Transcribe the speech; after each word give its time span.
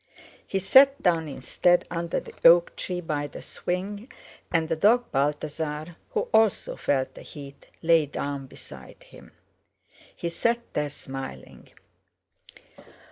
He 0.47 0.57
sat 0.57 0.99
down 1.03 1.27
instead 1.27 1.85
under 1.91 2.19
the 2.19 2.33
oak 2.43 2.75
tree 2.75 3.01
by 3.01 3.27
the 3.27 3.43
swing, 3.43 4.11
and 4.51 4.67
the 4.67 4.75
dog 4.75 5.11
Balthasar, 5.11 5.95
who 6.09 6.21
also 6.33 6.75
felt 6.75 7.13
the 7.13 7.21
heat, 7.21 7.67
lay 7.83 8.07
down 8.07 8.47
beside 8.47 9.03
him. 9.03 9.31
He 10.15 10.29
sat 10.29 10.73
there 10.73 10.89
smiling. 10.89 11.69